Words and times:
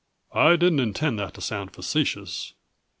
"I 0.33 0.55
didn't 0.55 0.79
intend 0.79 1.19
that 1.19 1.35
to 1.35 1.41
sound 1.41 1.75
facetious. 1.75 2.53